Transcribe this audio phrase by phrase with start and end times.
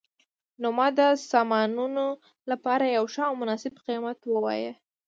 [0.61, 1.01] نو ما د
[1.31, 2.05] سامانونو
[2.51, 4.73] لپاره یو ښه او مناسب قیمت وواایه